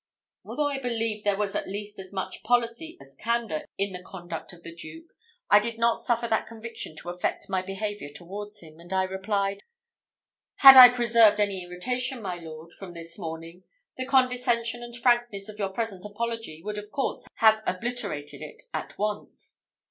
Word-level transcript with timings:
Although 0.43 0.67
I 0.69 0.79
believed 0.79 1.25
there 1.27 1.37
was 1.37 1.53
at 1.53 1.69
least 1.69 1.99
as 1.99 2.11
much 2.11 2.41
policy 2.41 2.97
as 2.99 3.13
candour 3.13 3.65
in 3.77 3.93
the 3.93 4.01
conduct 4.01 4.51
of 4.51 4.63
the 4.63 4.73
Duke, 4.73 5.09
I 5.47 5.59
did 5.59 5.77
not 5.77 5.99
suffer 5.99 6.27
that 6.27 6.47
conviction 6.47 6.95
to 6.95 7.09
affect 7.11 7.49
my 7.49 7.61
behaviour 7.61 8.09
towards 8.09 8.61
him, 8.61 8.79
and 8.79 8.91
I 8.91 9.03
replied, 9.03 9.61
"Had 10.55 10.75
I 10.75 10.89
preserved 10.89 11.39
any 11.39 11.61
irritation, 11.63 12.19
my 12.19 12.33
lord, 12.37 12.73
from 12.73 12.93
this 12.93 13.19
morning, 13.19 13.63
the 13.95 14.07
condescension 14.07 14.81
and 14.81 14.97
frankness 14.97 15.47
of 15.49 15.59
your 15.59 15.69
present 15.69 16.03
apology 16.03 16.63
would 16.63 16.79
of 16.79 16.89
course 16.89 17.23
have 17.35 17.61
obliterated 17.67 18.41
it 18.41 18.63
at 18.73 18.97
once." 18.97 19.59